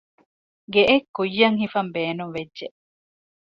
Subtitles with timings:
[0.73, 2.67] ގެއެއް ކުއްޔަށް ހިފަންބޭނުންވެއްޖެ